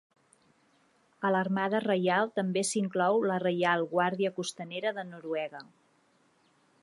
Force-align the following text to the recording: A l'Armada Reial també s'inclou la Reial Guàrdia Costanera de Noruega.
A 1.27 1.29
l'Armada 1.35 1.81
Reial 1.83 2.31
també 2.39 2.63
s'inclou 2.69 3.21
la 3.33 3.39
Reial 3.45 3.87
Guàrdia 3.93 4.33
Costanera 4.39 4.97
de 5.01 5.07
Noruega. 5.13 5.63